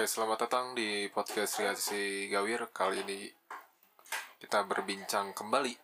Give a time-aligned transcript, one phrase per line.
[0.00, 2.72] Oke, selamat datang di podcast Reaksi Gawir.
[2.72, 3.28] Kali ini
[4.40, 5.76] kita berbincang kembali.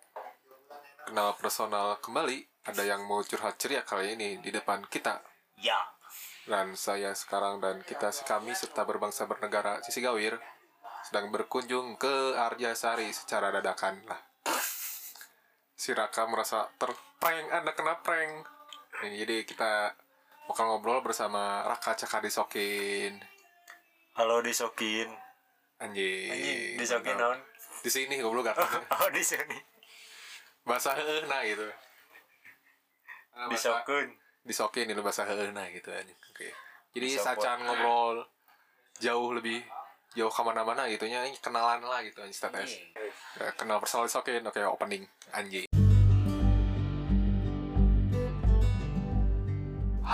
[1.04, 2.64] Kenal personal kembali.
[2.64, 5.20] Ada yang mau curhat ceria kali ini di depan kita.
[5.60, 5.76] Ya.
[6.48, 10.40] Dan saya sekarang dan kita kami serta berbangsa bernegara Sisi Gawir
[11.04, 14.24] sedang berkunjung ke Arjasari secara dadakan lah.
[15.76, 18.48] Si Raka merasa terprank, Anda kena prank.
[19.04, 19.92] Ini, jadi kita
[20.48, 23.35] bakal ngobrol bersama Raka Cakadisokin.
[24.16, 25.08] Halo disokin.
[25.76, 26.32] Anjing.
[26.32, 27.36] Anjing, disokin naon?
[27.84, 28.56] Di sini goblok gak
[28.96, 29.58] Oh di sini.
[30.66, 31.62] bahasa heuna gitu.
[33.36, 34.08] Ah, bahasa- Disokin.
[34.42, 36.16] disokin itu bahasa heuna gitu anjing.
[36.32, 36.48] Oke.
[36.96, 37.44] Jadi Disopot.
[37.44, 38.24] sacan ngobrol
[38.98, 39.60] jauh lebih
[40.16, 42.72] jauh ke mana-mana gitu nya ini kenalan lah gitu anjing status.
[43.36, 45.65] Ya, kenal personal disokin oke opening anjing.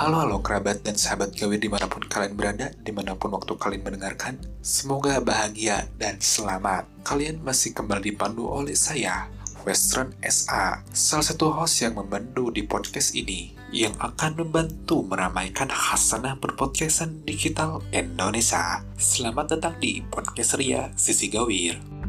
[0.02, 3.55] Halo halo kerabat dan sahabat gawir di mana pun kalian berada, di mana pun waktu
[3.55, 4.34] kalian mendengarkan.
[4.59, 6.91] Semoga bahagia dan selamat.
[7.06, 9.31] Kalian masih kembali dipandu oleh saya,
[9.62, 16.34] Western SA, salah satu host yang membantu di podcast ini, yang akan membantu meramaikan hasanah
[16.34, 18.83] berpodcastan digital Indonesia.
[18.98, 22.02] Selamat datang di Podcast Ria Sisi Gawir.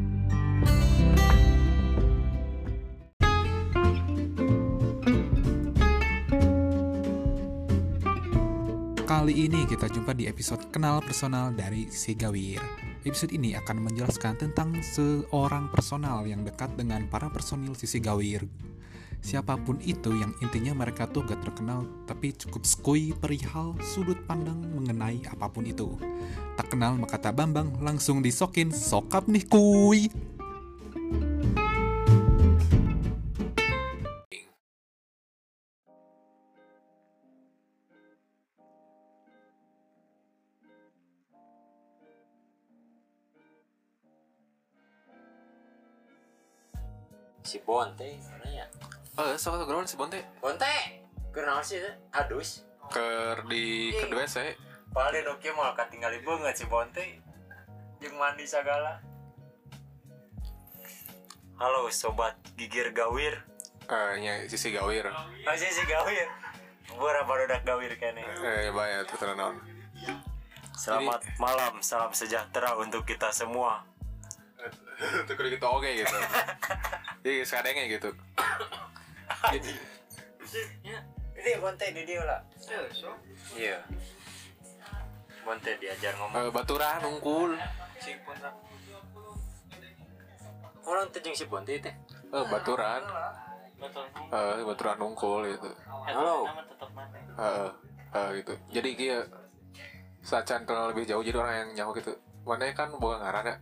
[9.34, 12.62] Kali ini kita jumpa di episode Kenal Personal dari Si Gawir.
[13.02, 18.46] Episode ini akan menjelaskan tentang seorang personal yang dekat dengan para personil Sisi Gawir.
[19.18, 24.70] Siapa pun itu yang intinya mereka tuh gak terkenal tapi cukup skui perihal sudut pandang
[24.70, 25.98] mengenai apa pun itu.
[26.54, 30.14] Tak kenal maka tak bambang langsung disokin sokap nih kuy.
[30.14, 31.63] Si
[47.74, 48.66] Bonte mana ya?
[49.18, 50.22] Eh, sok sok si Bonte.
[50.38, 51.02] Bonte.
[51.34, 51.82] Kenal sih
[52.14, 52.62] adus.
[52.86, 54.54] Ker di kedua saya
[54.94, 57.18] Paling oke mau katinggali banget si Bonte.
[57.98, 59.02] Yang mandi segala.
[61.58, 63.42] Halo sobat gigir gawir.
[63.90, 65.10] eh nya sisi Gawir.
[65.42, 66.30] Masih si gawir.
[66.94, 68.22] Berapa udah gawir kene.
[68.22, 69.58] Eh, bayar tuh tenan.
[70.78, 73.82] Selamat malam, salam sejahtera untuk kita semua.
[75.26, 76.16] Tuh kudu gitu oke gitu.
[77.24, 78.10] Jadi sekadangnya gitu.
[79.52, 79.72] Jadi,
[81.34, 82.40] Ini Bonte di dia lah.
[83.56, 83.78] Iya.
[85.44, 86.36] Bonte diajar ngomong.
[86.40, 87.52] eh, baturan unggul.
[90.84, 91.94] Orang tuh jeung si Bonte teh.
[92.32, 93.02] Eh, baturan.
[94.32, 95.70] Eh, baturan unggul gitu.
[96.08, 96.48] Halo.
[97.36, 97.70] Eh,
[98.14, 98.52] eh, gitu.
[98.72, 99.18] Jadi kia
[100.24, 102.12] sacan kenal lebih jauh jadi orang yang nyaho gitu.
[102.44, 103.56] Mana kan boga ngaran ya.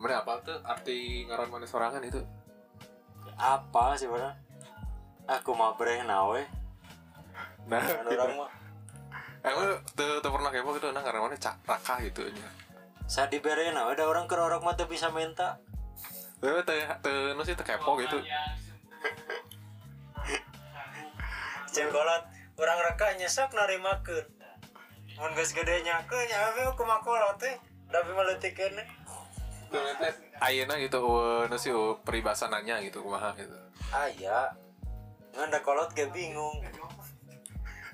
[0.00, 2.24] Mana apa tuh arti ngaran mana sorangan itu?
[3.36, 4.32] Apa sih bener?
[5.28, 6.40] Aku mau breh nawe.
[7.68, 8.16] Nah, Kan gitu.
[8.16, 8.50] orang mah
[9.40, 12.48] Emang tuh tuh pernah kepo gitu nah ngaran mana cak raka gitu nya.
[13.08, 15.60] saya dibere nawe ada orang kerorok mah teu bisa minta.
[16.40, 18.16] Tuh tuh nu sih tuh kepo gitu.
[21.70, 22.22] Cengkolot
[22.56, 24.24] orang reka nyesek narimakeun.
[25.20, 27.56] Mun geus gede nyakeun nya we aku makolot teh.
[27.90, 28.76] Tapi maleutikeun.
[30.40, 33.54] Ayeuna gitu, uh, nu sih uh, peribasananya gitu kumaha gitu.
[33.92, 34.50] Aya.
[35.36, 36.64] Nganda kolot ge bingung.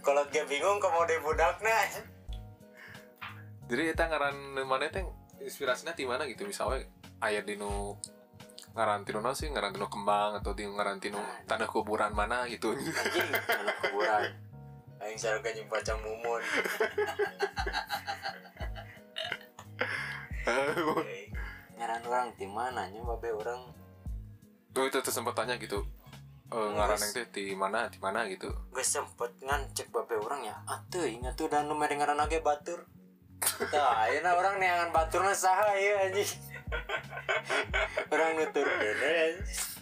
[0.01, 2.07] Kolot ge bingung komode budakna.
[3.67, 5.03] jadi kita ngaran mana teh
[5.43, 6.87] inspirasinya di mana gitu misalnya
[7.19, 7.99] ayat dinu
[8.77, 11.17] ngaran tinu naon sih ngaran tinu kembang atau di ngaran tinu
[11.49, 14.37] tanah kuburan mana gitu Anjing, anak kuburan.
[15.01, 16.41] Aing sareng jeung pacang mumun.
[22.07, 23.61] Orang di mana nya babe orang?
[24.71, 25.83] Tuh itu tuh sempat tanya gitu.
[26.47, 28.23] Eh, ngaran yang teh di mana di mana?
[28.31, 28.47] gitu.
[28.71, 30.55] Gue sempet ngancek babe orang ya.
[30.71, 32.87] Atuh ingat tuh dan nomor ngaran age batur.
[33.69, 36.31] Tah, ayeuna orang neangan baturna saha ya anjing.
[38.11, 39.77] Orang nutur kene anjing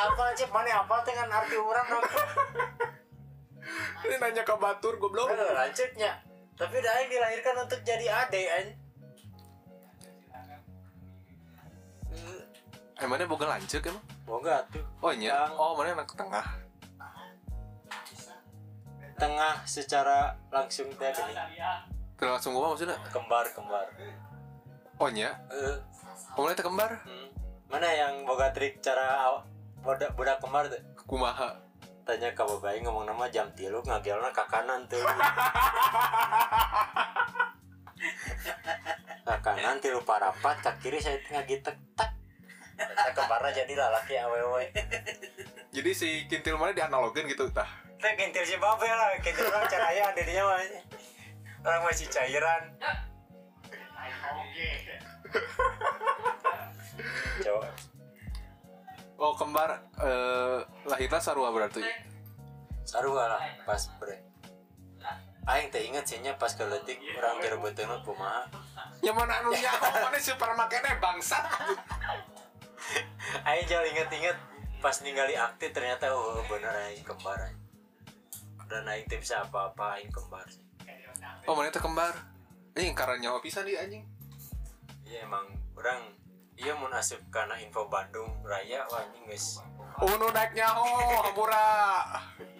[0.00, 1.86] apa cek mana apa dengan arti orang
[4.00, 5.28] ini nanya ke batur goblok.
[5.30, 6.29] Lanjutnya
[6.60, 8.80] tapi udah yang dilahirkan untuk jadi ade anjing
[13.00, 14.04] emangnya boga lancek emang?
[14.28, 14.84] Boga tuh.
[15.00, 15.48] Oh iya?
[15.56, 16.46] Oh mana anak tengah?
[19.16, 21.12] Tengah secara langsung teh.
[22.20, 22.96] Terus langsung gua maksudnya?
[23.08, 23.88] Kembar kembar.
[25.00, 25.32] Oh iya?
[25.48, 25.76] Eh,
[26.36, 26.92] oh mana kembar?
[27.08, 27.28] Hmm.
[27.70, 29.30] mana yang boga trik cara
[29.80, 30.82] budak budak kembar tuh?
[31.06, 31.54] Kumaha
[32.10, 34.98] tanya ke babai ngomong nama jam tilu ngagelna ke kanan tuh.
[39.20, 42.10] Ke kanan tilu parapat ke kiri saya tengah gitu tak.
[42.74, 44.72] Saya kembarna jadi lalaki awewe
[45.70, 47.68] jadi si kintil mana dianalogin gitu tah?
[48.00, 50.58] Nah, kintil si babe lah, kintil orang caranya adanya mah.
[51.62, 52.62] Orang masih cairan.
[57.40, 57.89] Coba.
[59.20, 60.58] Oh kembar eh,
[60.88, 61.84] lahirnya sarua berarti
[62.80, 64.18] Sarua lah pas bre.
[65.46, 68.48] Aing teh inget sihnya pas keletik orang betul kumaha.
[69.00, 71.40] yang mana anu ya mana super makanya bangsat
[73.48, 74.36] Aing jauh inget-inget
[74.82, 77.60] pas ningali aktif ternyata oh bener aing kembar aing.
[78.66, 80.64] Dan aing teh bisa apa-apa aing kembar sih.
[81.46, 82.12] oh mana itu kembar
[82.74, 84.02] ini karena nyawa pisan di anjing
[85.04, 86.19] Iya emang orang
[86.60, 89.64] iya asup karena info Bandung Raya wah anjing guys.
[89.96, 90.84] oh nu naik nyaho
[91.24, 91.66] hampura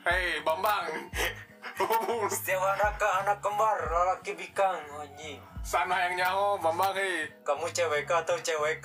[0.09, 0.89] hei bambang
[2.29, 5.41] Setiap anak ke anak kembar lelaki bikang anjing.
[5.61, 8.81] sana yang nyaho bambang hei Kamu cewek atau cewek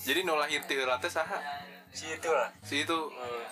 [0.00, 1.36] jadi nu lahir ti heula teh saha
[1.92, 2.48] si itu lah.
[2.64, 3.44] si itu Eh,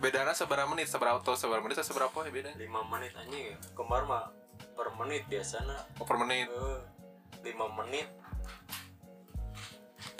[0.00, 4.32] bedana seberapa menit seberapa atau seberapa menit seberapa ya beda lima menit anjing kembar mah
[4.72, 5.76] per menit biasanya.
[6.00, 6.80] oh, per menit Eh,
[7.44, 8.08] lima menit.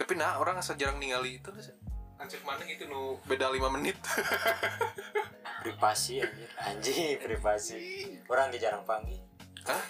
[0.00, 1.52] Tapi nah orang asa jarang ningali itu
[2.16, 3.96] Anjir mana itu nu beda 5 menit
[5.60, 6.48] Privasi anjing.
[6.56, 7.80] Anjing privasi.
[8.24, 9.20] Orang ge jarang panggil.
[9.68, 9.84] Hah?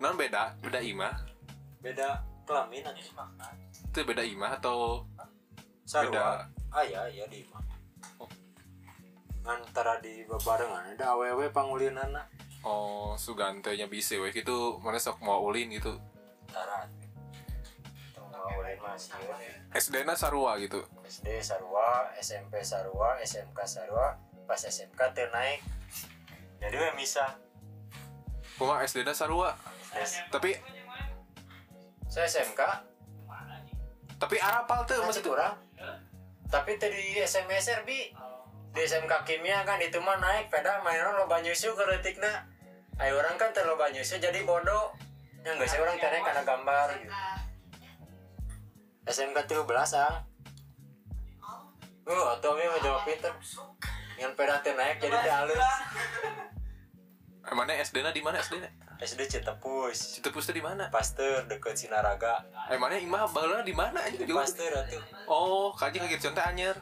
[0.00, 1.12] Non beda, beda ima
[1.84, 3.12] Beda kelamin anjing.
[3.92, 5.04] Itu beda ima atau
[5.84, 6.08] Sarua.
[6.08, 6.26] Beda.
[6.72, 7.64] Ah ya ya di imah.
[9.46, 12.16] Antara di bebarengan ada awewe pangulinan
[12.66, 15.94] Oh, sugantenya bisa weh gitu mana sok mau ulin gitu
[16.50, 17.05] Tarat.
[18.46, 19.10] Pangulinan masih.
[19.74, 24.14] SD na sarua gitu SD Sarua, SMP Sarua, SMK Sarua,
[24.46, 25.58] pas SMK teu naik.
[26.62, 27.34] Jadi we misah.
[28.54, 29.58] Kuma SD na sarua
[29.96, 30.20] Yes.
[30.28, 30.54] Tapi
[32.06, 32.60] Saya SMK,
[34.16, 35.58] tapi arapal tuh masih kurang.
[36.46, 38.14] Tapi tadi SMS bi
[38.72, 42.46] di SMK kimia kan itu mah naik pada mainan loba nyusu ke letikna.
[43.02, 44.94] Ayo orang kan terloba nyusu jadi bodoh.
[45.42, 47.12] Yang nggak sih orang tanya karena gambar gitu.
[49.06, 49.62] SMK 13
[50.02, 50.16] ang.
[52.06, 53.30] Oh, atau mi mau jawab pinter.
[54.18, 55.58] Yang peda naik jadi teu halus.
[57.46, 58.66] Eh, mana SD na di mana SD na
[58.98, 60.18] SD Citepus.
[60.18, 62.42] Citepus tuh di mana Pasteur deket Sinaraga.
[62.66, 64.98] eh mana imah baheula di mana aja juga Pasteur atuh.
[65.30, 66.74] oh kaji kaget contoh anyar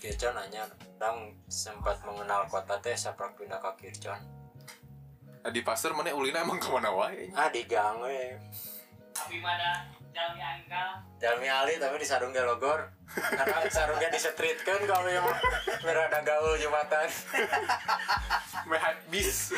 [0.00, 0.64] Kircon nanya,
[0.96, 4.16] dang sempat mengenal kota teh saprak pindah ke Kircon.
[5.44, 8.32] Eh, di pasar mana ulina emang ke mana wae Ah di gang we.
[9.12, 12.80] Abi mana Jalmi Anggal Jalmi Ali tapi di Sarungga Logor.
[13.10, 15.26] Karena Sarungga disetritkan kami yang
[15.82, 17.08] berada gaul Jumatan.
[18.68, 19.48] meh habis.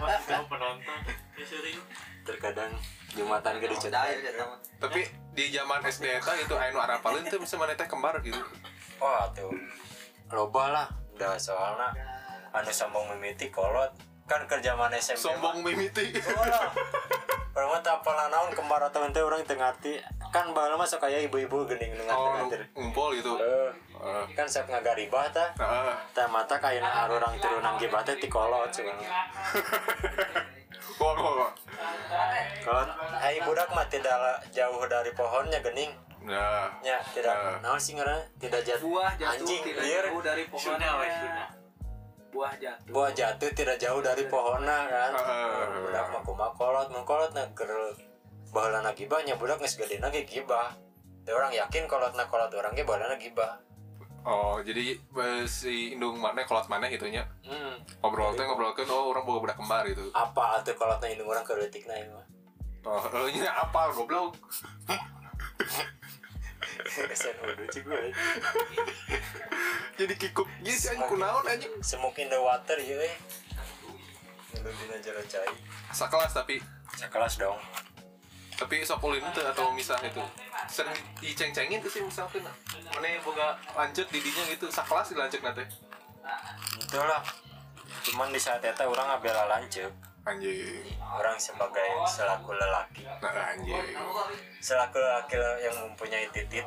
[0.00, 1.00] Mas kamu penonton
[1.38, 1.78] Ya sering
[2.26, 2.72] Terkadang
[3.14, 4.20] Jumatan gede Dahil cetak.
[4.20, 4.58] ya teman.
[4.78, 5.00] tapi
[5.32, 8.38] di zaman SD eta itu anu arapalin tuh bisa mana teh kembar gitu
[9.00, 9.48] Wah tuh.
[10.28, 10.88] Loba lah.
[11.16, 11.94] Udah soalnya
[12.52, 13.90] anu sombong mimiti kolot
[14.28, 16.12] kan kerja mana SMP sombong mimiti.
[17.58, 19.98] Orang mah tak apalah naon kembar atau ente orang tengah ngerti.
[20.30, 22.46] Kan bahala mah sok kayak ibu-ibu gening dengan oh
[22.76, 25.50] ngumpul gitu Eh, Eh, kan sok ngagaribah tah.
[25.58, 25.90] Heeh.
[26.14, 29.10] Tah mata kayak orang turunang gibatnya ti kolot sebenarnya.
[31.02, 31.52] Wah, wah, wah.
[32.62, 32.84] Kalau
[33.18, 34.14] ai budak mah tidak
[34.54, 35.90] jauh dari pohonnya gening.
[36.22, 37.58] Nah, Ya, tidak Nah.
[37.58, 38.22] naon sih ngaranna?
[38.38, 38.86] Tidak jatuh.
[38.86, 40.90] Buah jatuh Anjing, tidak jauh dari pohonnya.
[42.28, 42.92] Buah jatuh.
[42.92, 45.10] Buah jatuh tidak jauh dari pohonna kan.
[45.16, 45.82] Heeh.
[45.84, 47.72] Budak mah kumaha kolot, mun kolot na keur
[48.52, 50.76] baheulana gibah nya budak geus gedena ge gibah.
[51.24, 53.56] Teh orang yakin kolotna kolot orang ge baheulana gibah.
[54.28, 54.98] oh jadi
[55.48, 57.80] si indung mana kolot mana gitunya Hmm.
[58.02, 61.56] ngobrol teh ngobrolkeun oh orang boga budak kembar gitu Apa atuh kolotna indung orang keur
[61.56, 62.26] leutikna ieu mah?
[62.84, 64.36] oh nya apal goblok
[66.84, 68.00] Kesen udah cik gue.
[69.98, 73.14] jadi kikuk gini sih anjing kunaon anjing Smoke in the water ya eh.
[74.54, 75.50] Ngeluh dina jero cai.
[75.94, 76.58] sakelas tapi
[76.94, 77.58] Sekelas dong.
[78.58, 80.18] tapi sok ulin teh atau misah itu
[80.66, 82.42] sering diceng-cengin tuh sih misalkan
[82.90, 85.62] mana boga lanjut didinya gitu sakelas dilanjut nanti
[86.78, 87.22] Itulah.
[88.04, 89.90] Cuman di saat itu orang ngabela lancep.
[90.28, 93.02] Anjing Orang sebagai selaku lelaki.
[93.24, 93.80] nah anjing
[94.60, 96.66] Selaku lelaki yang mempunyai titit.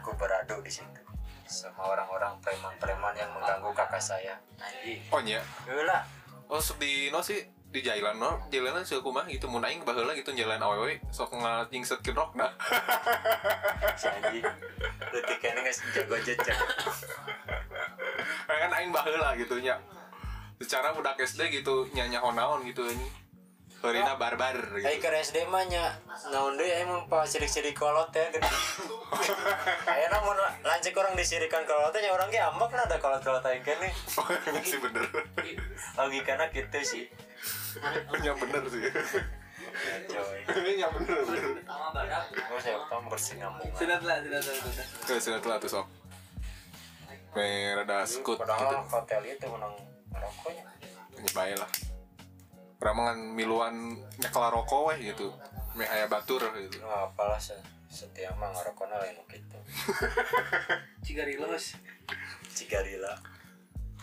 [0.00, 1.00] Aku beradu di situ.
[1.44, 4.34] Sama orang-orang preman-preman yang mengganggu kakak saya.
[4.58, 4.98] Anjing.
[5.14, 6.00] oh nya Gila.
[6.50, 7.40] oh di no sih
[7.74, 12.14] di jailan no jailan sih kumah gitu mun aing baheula gitu jalan awewe sok ngajingsetkeun
[12.14, 12.50] rok nah
[14.00, 14.46] Si anjing.
[15.10, 16.58] Detik ini nggak jago jejak.
[18.46, 19.76] kan aing baheula gitu nya
[20.64, 23.24] secara budak SD gitu nyanya honaon gitu ini
[23.84, 24.88] Horina barbar gitu.
[24.88, 25.92] Ayo ke SD mah nya
[26.32, 28.32] naon deui aing mah pa sirik-sirik kolot ya.
[29.92, 33.92] Aya namun lancik orang disirikan kolot nya orang ge ambak na ada kolot-kolot aing keneh.
[34.24, 34.24] Oh,
[34.64, 35.04] sih bener.
[36.00, 37.04] Logikana gitu sih.
[38.24, 38.88] Nya bener sih.
[40.08, 40.40] Coy.
[40.80, 41.44] Nya bener bener.
[42.32, 43.76] Gua saya utama bersinambungan.
[43.76, 44.86] Sudah lah, sudah sudah sudah.
[45.04, 45.86] Tuh sudah telah tuh sok.
[47.36, 48.48] Me rada skut gitu.
[48.48, 49.76] Padahal hotel itu menang
[50.18, 50.64] rokoknya.
[51.18, 51.70] Ini bae lah.
[52.84, 53.74] Orang mangan miluan
[54.20, 55.32] nyekel rokok weh gitu.
[55.74, 56.78] Me aya batur gitu.
[56.84, 57.56] Lu apalah se
[57.88, 59.16] setiap mah ngarokona lain.
[61.06, 61.78] Cigarilos.
[62.56, 63.14] Cigarila.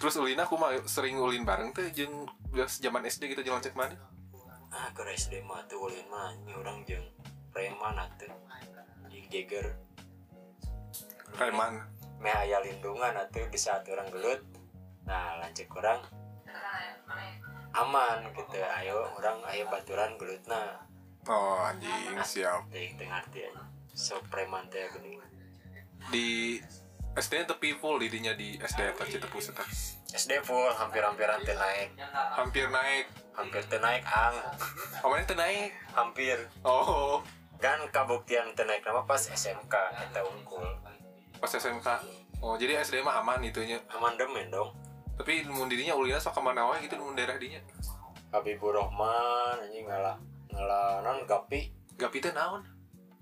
[0.01, 1.85] Terus ulina aku mah sering ulin bareng tuh
[2.51, 3.93] geus zaman SD gitu jeung cek mana.
[4.73, 7.05] Ah ke SD mah tuh ulin mah nyi urang jeung
[7.53, 8.31] preman atuh.
[9.11, 9.77] Jeung Jagger
[11.31, 11.79] Preman.
[12.21, 14.41] meh aya lindungan atuh di saat orang gelut.
[15.05, 16.01] Nah, lancik orang
[17.71, 18.59] aman gitu.
[18.59, 20.83] Ayo orang ayo baturan gelutna.
[21.29, 22.67] Oh anjing siap.
[22.67, 23.47] Teuing teu ngarti.
[23.93, 25.21] So preman teh geuning.
[26.11, 26.57] Di
[27.11, 29.63] SD tepi full didinya di SD eta Citepus eta.
[30.11, 31.95] SD full hampir-hampiran teu naik.
[32.35, 33.05] Hampir naik.
[33.31, 34.35] Hampir teu naik ang.
[35.05, 35.71] Omanya teu naik.
[35.95, 36.37] Hampir.
[36.63, 37.23] Oh,
[37.61, 39.69] Kan kabuktian teu naik nama pas SMK
[40.01, 40.65] eta unggul.
[41.37, 41.87] pas SMK.
[42.41, 43.77] Oh, jadi SD mah aman itunya.
[43.93, 44.73] Amandemen dong.
[45.21, 47.61] Tapi mun dirinya ulina sok ke mana wae gitu mun daerah dinya.
[48.33, 50.17] Habibur Rahman anjing ngalah
[50.49, 52.65] ngalah non gapi Gapi teh naon?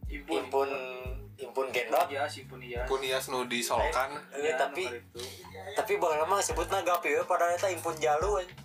[0.07, 0.47] Impun.
[0.47, 0.69] impun
[1.35, 2.87] impun gendot Iya, simpun iya.
[2.87, 4.15] Pun ias nu disolokan.
[4.31, 4.87] Iya, tapi
[5.75, 8.59] tapi baheula mah sebutna gapi we padahal eta impun jalu anjing.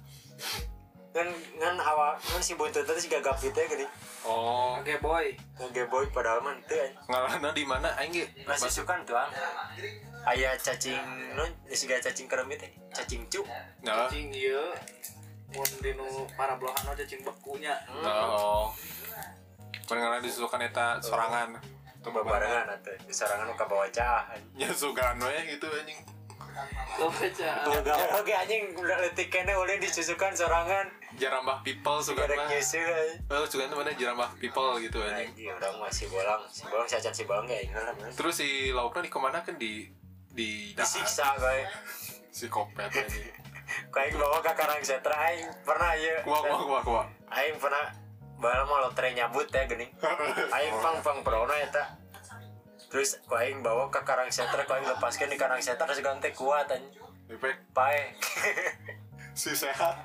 [1.14, 1.30] Ngan
[1.62, 3.86] ngan awak ngan si buntut teh siga gapi teh geuning.
[4.26, 5.30] Oh, Oke, boy.
[5.62, 6.90] Nge boy padahal mah anjing.
[7.06, 8.26] ngalahna di mana aing?
[8.42, 9.30] Masih sukan tuh ang.
[10.26, 10.98] Aya cacing
[11.38, 12.70] non siga cacing keremit teh.
[12.90, 13.46] Cacing cu.
[13.86, 14.74] Nah, Cing iya.
[15.54, 17.78] Mun dinu para belahan aja cing bekunya.
[18.02, 18.74] oh.
[19.86, 21.62] Pengen disusukan eta sorangan.
[22.02, 22.98] Tuh Babarengan atuh.
[23.06, 24.34] Di sarangan nu kabawa cah.
[24.58, 26.02] Ya sugan we gitu anjing.
[26.98, 30.90] Gawe oge anjing udah leutik kene ulin disusukan sorangan.
[31.14, 32.48] Jarambah people Garek mah.
[32.50, 33.30] nyeuseul anjing.
[33.30, 34.98] Oh, sugan tuh mana jarambah people gitu.
[34.98, 37.94] Anjing urang mah si bolang, si bolang si acan si bolang lah.
[37.94, 38.10] bener.
[38.12, 39.86] Terus si laukna dikemanakan di
[40.34, 41.62] di Disiksa bae.
[42.34, 43.30] si kopet anjing.
[43.94, 46.20] Kayak bawa ke Karang Setra aing pernah ya.
[46.26, 47.06] Kuah kuah kuah kuah.
[47.30, 47.94] Aing pernah
[48.42, 49.90] bae mah lotre nyambut ya geuning.
[50.50, 51.94] Aing pang pang prona eta.
[52.90, 56.66] Terus ku aing bawa ke Karang Setra, ku aing lepaskeun di Karang Setra ganti kuat
[56.74, 57.02] anjing.
[57.70, 58.02] Pae.
[59.34, 59.98] si sehat.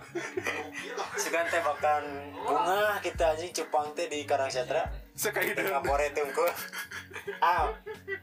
[1.15, 4.89] Segan teh makan bunga kita anjing cupang teh di Karang Setra.
[5.19, 6.47] Sekaidean Ngapore tungku.
[7.43, 7.67] Ah,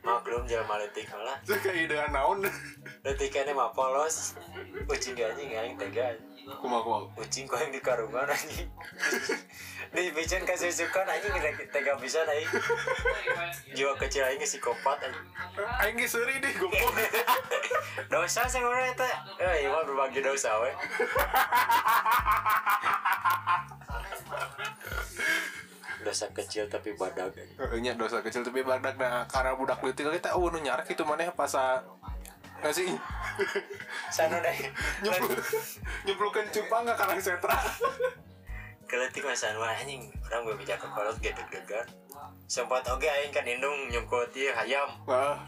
[0.00, 1.36] maklum jelema leutik lah.
[1.44, 2.40] sekaidean naon.
[3.04, 4.32] Leutikane mah polos.
[4.88, 6.16] Ucing anjing aing tega.
[6.56, 7.04] Kumaha kumaha.
[7.20, 8.64] Ucing kau yang di karungan anjing.
[9.92, 12.48] Di bikin kasih suka anjing tega- tega bisa aing.
[13.76, 15.28] Jiwa kecil aing psikopat anjing.
[15.84, 16.96] Aing ge seuri deh goblok.
[18.12, 19.04] Dosa sih orang itu.
[19.36, 20.72] Eh, iya berbagi dosa we.
[26.06, 27.82] dosa kecil tapi anjing.
[27.82, 31.26] Nya dosa kecil tapi badak nah karena budak leutik kita oh nu nyarak itu maneh
[31.34, 31.82] pas sa
[32.62, 32.88] nggak sih
[34.08, 34.56] Sana deh.
[35.04, 35.36] nyemplung
[36.08, 37.58] nyemplungkan cupang nggak karang setra
[38.86, 41.82] Keletik masan wah anjing orang gue bijak ke kolot gitu degan.
[42.46, 44.86] Sempat oke aing kan indung nyungkut ieu hayam.
[45.10, 45.42] wah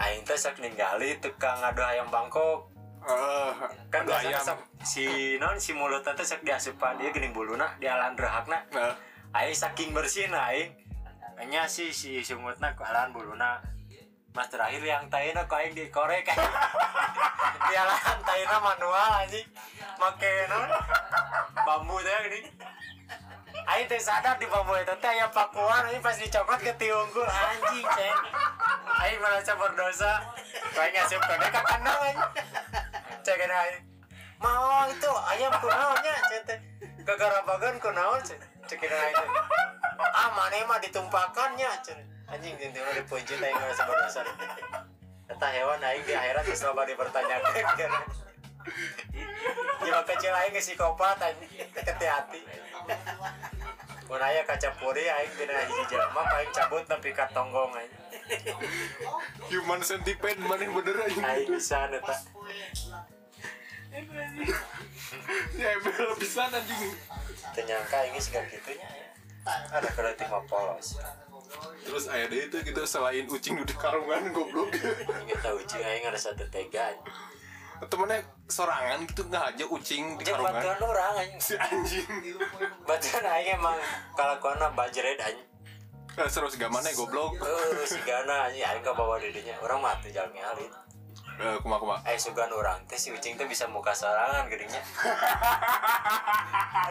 [0.00, 2.72] Aing teh sak ninggali tukang adu hayam Bangkok.
[3.04, 3.52] ah
[3.92, 8.16] Kan biasa ayam si non si mulut teh sak diasupan dia geuning buluna di alan
[8.16, 8.56] rehakna.
[8.72, 8.96] nah
[9.34, 10.70] Aing saking bersih nah aing.
[11.50, 13.58] Nya si si sungutna ku alan buluna.
[14.30, 16.22] Mas terakhir yang taina ku aing dikorek.
[17.66, 19.42] di alan taina manual anjing.
[19.98, 20.70] Make non
[21.66, 22.50] bambu teh gini.
[23.66, 27.82] Aing teh sadar di bambu itu teh aya pakuan aing pas dicokot ke tiunggul anjing
[27.90, 28.18] ceng.
[29.02, 30.30] Aing merasa berdosa.
[30.46, 32.18] Ku aing ngasup kode ka kandang anjing.
[33.26, 33.82] Cek aing.
[34.38, 36.58] Mau itu ayam kunaonnya cek teh.
[37.02, 38.53] Kegarabagan kunaon cek.
[38.64, 39.28] Cek aing teh.
[40.00, 41.70] Ah mana mah ditumpakannya.
[42.30, 44.20] Anjing jeung teh dipunjit aing merasa berdosa.
[45.28, 47.92] Eta hewan aing di akhirat geus loba dipertanyakeun.
[49.84, 51.50] Jiwa kecil aing geus psikopat anjing.
[51.76, 52.40] Hati-hati.
[54.08, 57.92] Mun aya kaca puri aing dina hiji jelema aing cabut nepi ka tonggong aing.
[59.52, 62.16] human centipede maneh bener aja Aing bisa eta.
[65.54, 66.96] ya emang bisa anjing
[67.54, 69.06] Teu nyangka aing geus gak kitunya ya.
[69.70, 70.98] Ada kreatif mah polos.
[71.86, 74.74] terus aya deh itu gitu selain ucing di karungan goblok.
[74.74, 76.90] Ingat tahu cing aing ada satu tega.
[77.84, 80.50] temennya sorangan gitu nggak aja ucing di karungan.
[80.50, 81.42] batuan orang anjing.
[81.46, 82.06] Si anjing.
[82.88, 83.78] Batuan emang
[84.18, 85.48] kalakuanna bajret anjing.
[86.14, 87.38] Eh, seru sih mana goblok.
[87.38, 88.64] Uh, si Gana anjing.
[88.64, 90.72] Aing ka bawa didinya orang mah teu jalmi alit
[91.34, 91.98] Eh, kuma kuma.
[92.06, 94.78] Eh sugan orang teh si ucing teh bisa muka sorangan gedingnya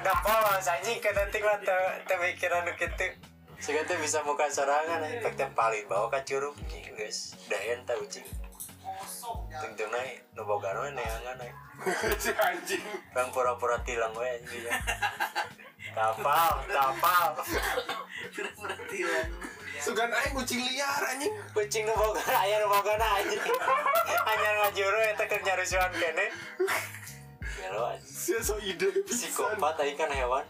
[0.03, 3.15] ada polos anjing ka detik mah teu teu mikiran nu kitu.
[3.63, 7.39] Sugan teh bisa muka sorangan anjing pek teh palit bawa ka curug geus.
[7.47, 8.27] Dayan teh ucing.
[9.47, 10.03] Tungtungna
[10.35, 11.49] nu boga we neangan we
[12.23, 12.83] si anjing.
[13.15, 14.75] Bang pura-pura tilang we anjing ya.
[15.95, 17.31] Kapal, kapal.
[18.35, 19.52] pura-pura tilang
[19.83, 23.41] sugan aing kucing liar anjing Kucing nu boga aya nu boga anjing.
[24.23, 26.25] Anyar ngajuru eta keur nyarusuhan kene.
[27.59, 28.07] Gelo anjing.
[28.07, 30.47] si so ide Psikopat aing kan hewan.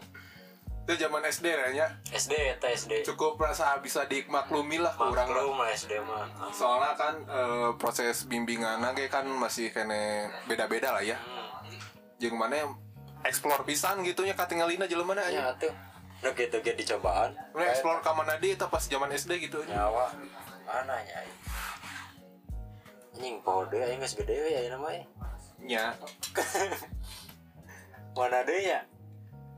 [0.84, 3.08] itu zaman SD nanya SD eta SD.
[3.08, 6.28] cukup rasa bisa dimaklumi lah lah Maklum lah SD mah.
[6.52, 11.16] soalnya kan eh, proses bimbingan ge kan masih kene beda-beda lah ya
[12.20, 12.68] jeung mana
[13.24, 15.72] explore pisan gitu nya katinggalina jelema na Ya anya
[16.24, 17.36] Nu kitu ge dicobaan.
[17.52, 20.08] Mana explore ka mana eta pas zaman SD gitu nya nyawa
[20.64, 21.36] mana aing.
[23.14, 24.96] Anjing deui aing geus gede we ayeuna mah.
[24.96, 25.04] eh.
[25.60, 25.92] nya
[28.16, 28.88] Mana deui ya?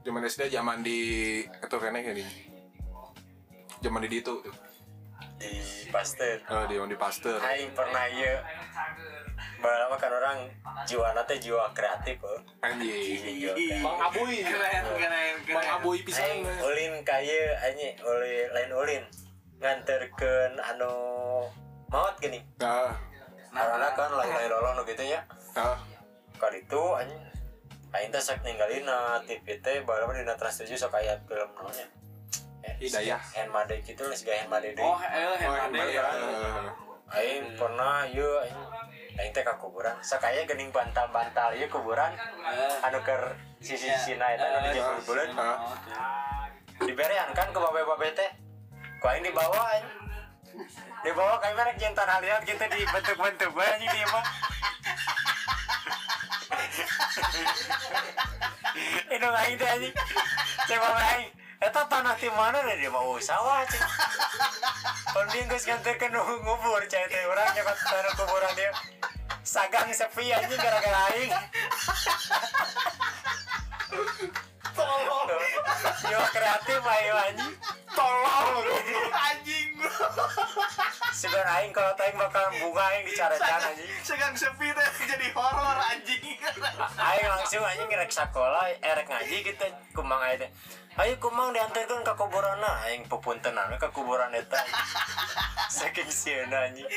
[0.06, 0.98] zaman SD zaman di
[1.42, 2.22] itu kene gini
[3.82, 4.54] zaman di ditu tuh
[5.36, 5.50] Di
[5.90, 6.38] Pasteur.
[6.46, 8.38] Eh, di di pasteur Aing pernah ieu
[9.62, 10.38] Balama kan orang
[10.84, 12.40] jiwa teh jiwa kreatif oh.
[12.60, 13.22] anjing.
[13.40, 15.34] Jiwa Bang Aboy keren keren.
[15.48, 16.24] Bang keren pisan.
[16.24, 19.02] Aing ulin kaya anjing ulin lain ulin.
[19.56, 20.92] Nganterkeun anu
[21.88, 22.44] maut gini.
[22.60, 22.94] Nah
[23.56, 25.20] karena kan lain lain lolong gitu ya
[25.56, 25.80] nah
[26.36, 27.22] kali itu anjing
[27.96, 31.88] aing teh sok ninggalin na TV teh dina Trans 7 sok aya film namanya
[32.66, 33.22] Hidayah.
[33.30, 34.82] Henmade gitu lah siga Henmade deui.
[34.82, 37.14] Oh eh Oh, Henmade, ya eh.
[37.14, 38.42] aing pernah ieu
[39.16, 39.96] aing aing teh ka kuburan.
[40.04, 42.12] Sok aya geuning bantal-bantal ieu kuburan.
[42.84, 43.32] Anu keur
[43.64, 46.44] sisi-sisina eta anu dijebul buleun Ah.
[46.84, 48.30] diberian kan ke babe-babe teh
[49.00, 49.88] kau ini dibawa aja
[51.00, 54.26] dibawa kayak merek yang tanah liat kita dibentuk-bentuk gue anjing mah
[59.08, 59.94] itu nggak itu anjing
[60.68, 63.80] coba main Eta tanah di mana nih dia mau sawah cing.
[65.16, 68.70] Kalau dia nggak nganterkan ngubur cai teh orang nyebat tanah kuburan dia.
[69.40, 71.32] Sagang sepi anjing gara-gara aing.
[74.76, 75.28] Tolong.
[76.04, 77.54] Yo kreatif ayo anjing.
[77.88, 78.64] Tolong.
[79.32, 79.70] anjing
[81.16, 83.88] Sebenarnya aing kalau aing bakal bunga aing dicara-cara anjing.
[84.04, 86.22] segang sepi teh jadi horor anjing
[86.98, 90.50] Aing langsung anjing rek sekolah, erek ngaji gitu kumang aja teh.
[90.96, 94.58] Ayo kumang diantarkan ke kuburan aing pepuntenan ke kuburan eta.
[95.70, 96.88] Saking sieuna anjing.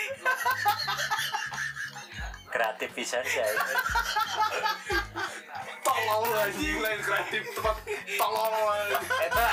[2.49, 3.59] Kreatif pisan sih aing.
[5.85, 7.77] tolol anjing lain kreatif tempat
[8.17, 8.89] tolol.
[8.99, 9.47] Eta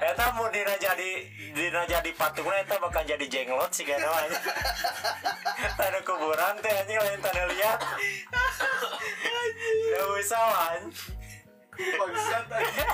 [0.00, 1.10] eta mau dina jadi
[1.52, 4.44] dina jadi patungna eta bakal jadi jenglot sih kan anjing.
[5.76, 7.78] Tanah kuburan teh anjing lain tanah liat.
[9.92, 11.20] Ya usah anjing.
[11.80, 12.88] bangsat anjing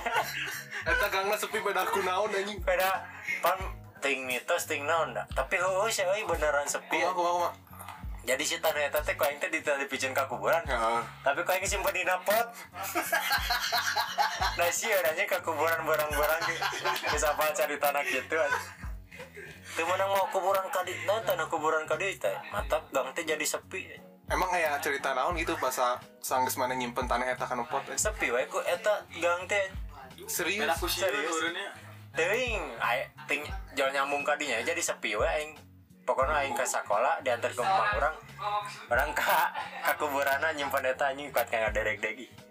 [0.86, 3.02] eta gangna sepi pada kunaon anjing beda
[3.42, 3.58] pan
[3.98, 7.65] ting mitos ting naon dah tapi heueuh sih euy beneran sepi kumaha kumaha kumaha
[8.26, 11.00] jadi si tanah eta teh kuaing teh ditelepiceun ka kuburan ya.
[11.22, 12.46] Tapi kuaing simpen di pot
[14.58, 16.40] nah sih adanya ke kuburan barang-barang
[17.14, 18.36] bisa apa cari tanah gitu
[19.76, 22.36] Teu menang mau kuburan kadi nah tanah kuburan kadi teh.
[22.50, 25.74] Mantap gang teh jadi sepi emang kayak cerita naon gitu pas
[26.18, 27.94] sanggeus mana nyimpen tanah eta kana pot eh?
[27.94, 29.70] sepi wae ku eta gang teh
[30.26, 30.66] serius?
[30.82, 31.38] Serius?
[32.16, 33.44] teuing aya ting
[33.76, 35.52] jauh nyambung kadinya jadi sepi wae aing
[36.06, 38.14] pokoknya aing ke sekolah diantar ke rumah orang.
[38.88, 39.22] Orang ke
[39.82, 42.46] ke kuburanna nyimpen eta anjing kuat kayak derek degi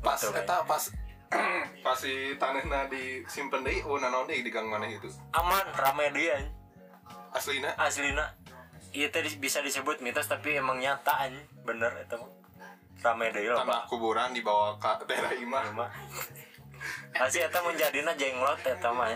[0.00, 0.82] pas eta pas
[1.84, 5.06] pas si tanahna disimpen deui oh nanaon deui di gang mana itu?
[5.36, 6.42] Aman rame dia
[7.30, 7.70] aslina?
[7.78, 8.34] Aslina.
[8.90, 12.30] Iya teh dis- bisa disebut mitos tapi emang nyata anjing bener itu mah.
[13.00, 15.64] Rame deui loh tanah kuburan dibawa ke daerah imah.
[15.72, 15.90] Mah
[17.10, 19.12] Asli eta menjadinya jenglot eta mah.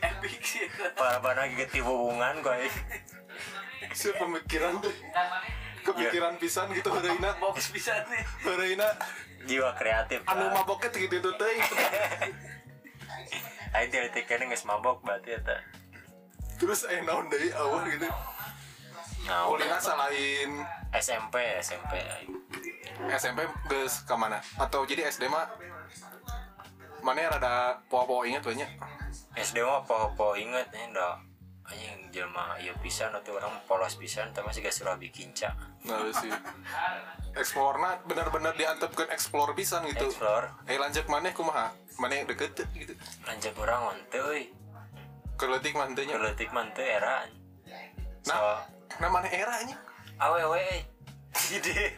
[0.00, 0.64] Epic sih.
[0.96, 2.76] Para bana geti hubungan kok anjing.
[3.96, 4.92] si pemikiran tuh.
[5.80, 8.24] Kepikiran pisan gitu heureuina box bisa nih.
[8.44, 8.88] Heureuina
[9.48, 11.56] jiwa kreatif anu maboknya gitu tuh teh.
[13.76, 15.56] Aing teh detik kene geus mabok berarti eta
[16.60, 18.04] terus eh naon deui awal gitu.
[19.24, 20.60] Nah ulina selain
[20.92, 22.36] SMP SMP aing.
[23.16, 24.44] SMP geus ke mana?
[24.60, 25.48] Atau jadi SD mah
[27.02, 28.68] mana rada poho-poho inget banyak?
[29.34, 31.18] SD mah po-po inget nih dah
[31.70, 35.54] anjing jelema ieu pisan atau orang polos pisan tapi masih gak surabi kinca
[35.86, 36.30] nah sih.
[37.38, 37.78] Explore
[38.10, 40.10] bener-bener diantepkan explore pisan gitu.
[40.10, 40.50] Explore.
[40.66, 41.70] Eh lanjut mana kumaha?
[42.02, 42.94] Mana yang deket gitu.
[43.22, 44.50] Lanjut orang euy
[45.38, 46.18] keletik mantenya.
[46.18, 47.24] Keletik mah teu era
[48.20, 48.60] so nah
[49.00, 49.78] nah mana era nya
[50.18, 50.84] awewe
[51.54, 51.94] gede.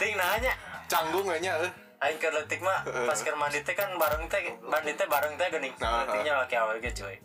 [0.00, 0.56] Ting nanya.
[0.88, 5.04] Canggung nya eh aing keletik mah pas keur mandi teh kan bareng teh mandi teh
[5.04, 5.74] bareng teh geuning.
[5.76, 7.16] Nah, keletiknya laki awal ge cuy.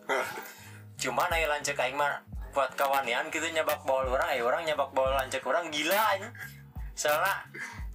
[1.02, 5.08] Cuman aya lanceuk aing mah buat kawanian gitu nyabak bol orang aya orang nyabak bol
[5.08, 6.34] lanceuk orang gila anjing
[6.94, 7.46] soalnya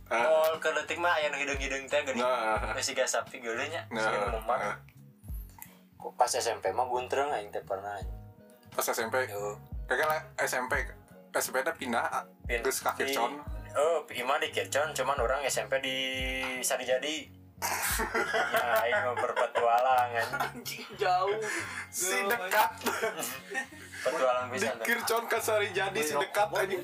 [0.05, 0.21] Ah.
[0.21, 2.21] bol keletik mah aya nu hidung-hidung teh geuning.
[2.21, 2.77] Nah.
[2.77, 4.05] masih gak sapi geuleuh nya Nah,
[4.37, 4.77] nah.
[6.15, 7.97] pas SMP mah buntreng aing teh pernah
[8.71, 9.25] pas SMP
[9.99, 10.77] lah SMP
[11.33, 12.05] SMP nya pindah
[12.45, 13.33] Pin- terus kaki di- con
[13.75, 15.97] Oh, Ima di Kircon, cuman orang SMP di
[16.63, 17.27] Sarijadi.
[18.53, 20.29] ya, aing mau berpetualang kan.
[20.53, 21.33] Anjing jauh.
[21.89, 22.71] si dekat
[24.05, 24.75] Petualang bisa.
[24.75, 26.77] dikir con ke sari jadi si dekat aja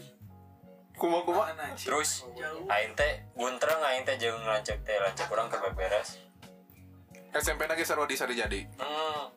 [0.94, 1.52] kuma kuma?
[1.76, 2.64] Terus jauh.
[2.66, 6.16] aing teh buntreng aing teh jeung lancek teh lancek urang keur beberes.
[7.30, 9.28] SMP lagi seru di sari jadi Hmm.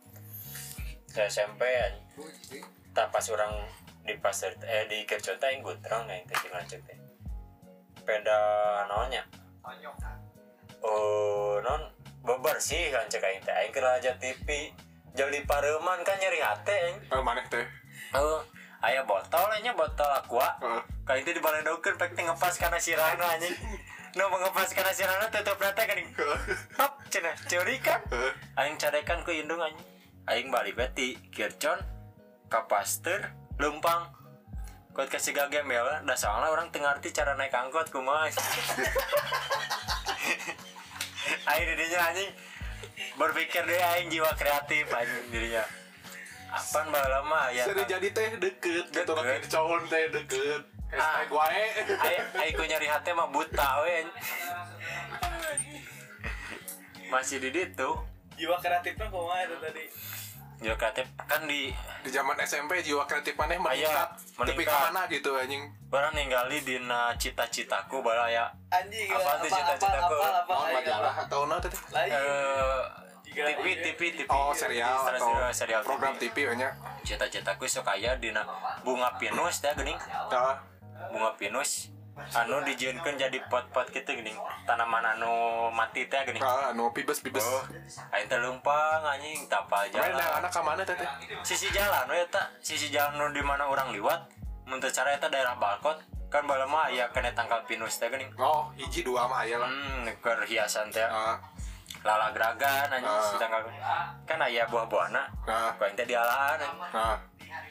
[1.12, 2.64] SMP anjing.
[2.94, 3.52] Tak pas orang
[4.02, 6.98] di pasar eh di Kircon teh aing buntreng aing teh jeung lancek teh.
[8.04, 8.40] Peda
[8.92, 9.24] naonnya?
[10.84, 11.80] Oh, non
[12.24, 13.56] bebersih lancek aing teh.
[13.56, 14.76] Aing keur aja TV.
[15.16, 16.98] Jali pareuman kan nyeri hate aing.
[17.08, 17.64] eh mana teh
[18.18, 18.44] Oh,
[18.84, 20.60] aya botol nya botol aqua.
[20.60, 20.82] Heeh.
[21.08, 23.56] Kali itu dibaledokeun pek teh ngepas kana sirana anjing.
[24.20, 26.12] Nu mengepas kana sirana tutup nate geuning.
[26.78, 28.04] Hop, cenah curi kan.
[28.60, 29.88] Aing cadekan ku indung anjing.
[30.28, 31.80] Aing balik beti kircon
[32.52, 34.12] ka pasteur lempang.
[34.94, 38.30] Kuat kasih gagembel, da soalnya orang teu ngarti cara naik angkot kumaha.
[41.50, 42.30] Aing didinya anjing
[43.18, 45.66] berpikir deh aing jiwa kreatif anjing dirinya.
[46.54, 47.66] Apaan baheula mah ya.
[47.66, 49.42] sari jadi teh deket gitu Deket.
[49.42, 50.62] kaki cowon teh deket
[50.94, 51.26] Ah.
[51.26, 54.06] wae Aing aing ku nyari hati mah buta we.
[57.10, 57.98] Masih di ditu.
[58.38, 59.86] Jiwa kreatifnya kumaha itu tadi?
[60.62, 61.08] Jiwa kreatif.
[61.26, 64.10] Kan di di zaman SMP jiwa kreatif maneh meningkat.
[64.36, 64.70] Tapi meningkat.
[64.70, 65.64] ke mana gitu anjing?
[65.88, 70.16] Barang ninggali dina cita-citaku bala ya Anjing Apaan tuh cita-citaku?
[70.18, 72.82] Apa apa majalah atau nah eh
[73.24, 76.34] Jika- TV TV TV oh serial Serial- atau serial program TV.
[76.34, 76.72] TV banyak.
[77.06, 78.42] Cita-citaku sok aya dina
[78.82, 79.98] bunga pinus teh geuning.
[80.30, 80.60] Nah
[81.10, 84.38] bunga pinus anu dijieunkeun jadi pot-pot gitu geuning
[84.70, 87.42] tanaman anu mati teh geuning ah anu pibes pibes.
[87.42, 87.66] Oh
[88.14, 90.14] aing teh leumpang anjing tapal jalan.
[90.14, 90.94] anak ke mana teh
[91.42, 92.54] sisi jalan we eta.
[92.62, 94.30] Sisi jalan nu di mana orang liwat.
[94.70, 96.00] Mun teu cara eta daerah Balkot.
[96.30, 99.70] Kan bala mah aya kene tangkal pinus teh geuning oh hiji dua mah aya lah.
[99.70, 100.06] Hmm
[100.46, 101.06] hiasan teh.
[101.06, 101.42] Ah
[102.04, 103.24] lala geragan anjing Ah.
[103.24, 103.64] si tangkal
[104.28, 106.92] kan aya buah-buahna nah ku aing teh dialahan anjing.
[106.92, 107.16] nah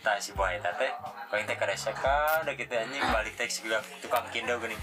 [0.01, 0.89] tah si buah eta teh
[1.29, 3.69] ku aing teh karesekan da kitu anjing balik teh si
[4.01, 4.81] tukang kindo geuning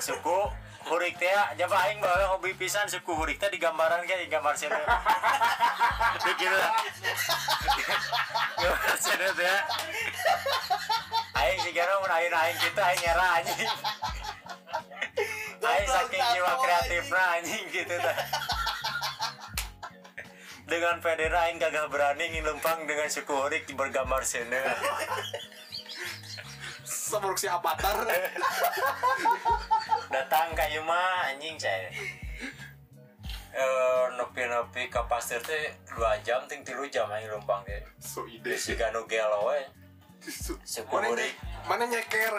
[0.00, 0.48] suku
[0.88, 1.28] hurik teh
[1.60, 4.80] jaba aing bae hobi pisan suku hurik teh digambaran di gambar sini.
[6.24, 6.58] Di kitu
[8.56, 9.58] gambar sini teh.
[11.36, 13.60] Aing sigara mun aing aing kitu aing era anjing.
[15.66, 18.16] Aing saking jiwa kreatifna anjing gitu teh
[20.66, 24.20] dengan Federa aing kagak berani ngilempang dengan suku hurik bergambar
[26.86, 28.02] seburuk si avatar.
[30.14, 31.86] Datang ka ieu mah anjing saya
[33.56, 37.80] eh nepi nepi ka pasir teh 2 jam ting 3 jam aing lempang teh.
[37.96, 38.52] So ide.
[38.58, 39.62] Si ganu gelo we
[40.20, 41.24] Su- Suku mana hurik.
[41.24, 42.34] nye- mana nyeker?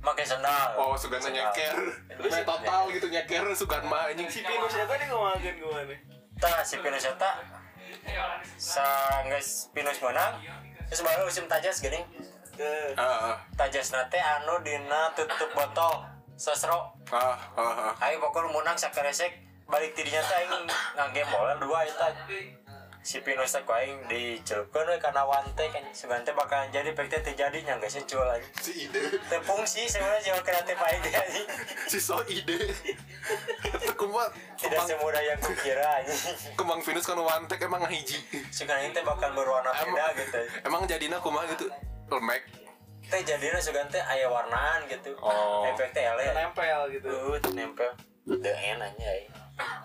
[0.00, 0.78] Make sendal.
[0.78, 1.76] Oh sugan nyeker.
[2.46, 5.96] Total gitu nyeker sugan mah anjing Si Pinus eta nih kumahakeun gimana?
[6.42, 7.38] Tah si Pinus eta
[8.58, 10.42] sanggeus Pinus menang.
[10.90, 12.02] Terus baru usim tajas geuning
[12.52, 16.02] Ke ah tajas nate anu dina tutup botol
[16.34, 19.38] sosro ah ah aing pokoknya menang sakaresek
[19.70, 20.66] balik tidinya teh aing
[20.98, 22.10] ngagem bola dua eta.
[23.02, 25.84] Si Pinus teh ku aing dicelupkeun we kana wante kan.
[25.94, 28.50] Sebenarnya teh bakalan jadi pek teh jadi nya geus cul aing.
[28.58, 29.16] Si ide.
[29.30, 31.00] Teu fungsi sebenarnya jiwa kreatif aing.
[31.06, 31.48] Teh anjing
[31.88, 32.58] si so ide
[34.02, 34.26] kumaha
[34.58, 36.18] tidak semudah yang kukira anjing.
[36.58, 38.18] Kembang Venus kan wantek emang hiji.
[38.66, 40.40] Aing teh bakal berwarna beda emang gitu.
[40.66, 41.70] emang jadinya kumaha gitu
[42.10, 42.42] lemek.
[43.06, 45.14] Teh jadinya sugan teh aya warnaan gitu.
[45.22, 45.62] Oh.
[45.70, 47.06] efek teh ele nempel gitu.
[47.06, 47.90] uh nempel.
[48.26, 49.30] Deen aja aing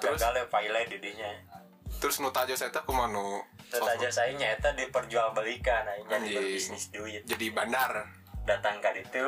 [0.01, 0.21] Terus?
[0.21, 1.31] gagal pile didinya.
[1.97, 6.37] Terus nu tajo saya kumaha nu Terus aja saya nyata diperjualbelikan aing jadi Anjing.
[6.37, 7.21] berbisnis duit.
[7.25, 8.05] Jadi bandar.
[8.47, 9.27] Datang ke itu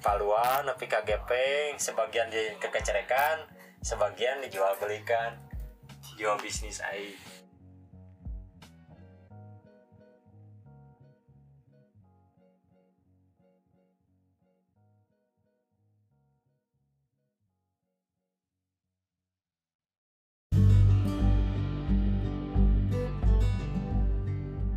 [0.00, 5.40] paluan tapi kagepeng sebagian di kekecerekan sebagian dijual belikan
[6.20, 7.16] jual bisnis AI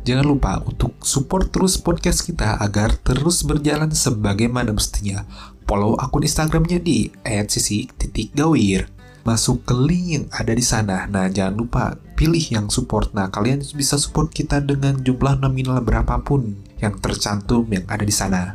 [0.04, 5.24] Jangan lupa untuk support terus podcast kita agar terus berjalan sebagaimana mestinya.
[5.64, 8.88] Follow akun Instagramnya di @sisi.gawir.
[9.24, 11.08] Masuk ke link yang ada di sana.
[11.08, 13.16] Nah, jangan lupa pilih yang support.
[13.16, 18.52] Nah, kalian bisa support kita dengan jumlah nominal berapapun yang tercantum yang ada di sana.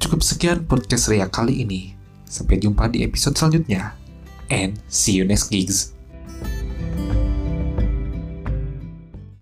[0.00, 1.92] Cukup sekian podcast Ria kali ini.
[2.24, 3.92] Sampai jumpa di episode selanjutnya.
[4.48, 5.97] And see you next gigs.